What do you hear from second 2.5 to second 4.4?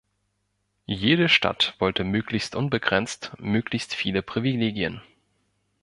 unbegrenzt, möglichst viele